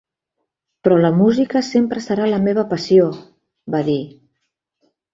Però 0.87 0.97
la 1.03 1.11
música 1.17 1.61
sempre 1.69 2.03
serà 2.07 2.31
la 2.33 2.41
meva 2.49 2.67
passió, 2.75 3.09
va 3.77 3.87
dir. 3.95 4.03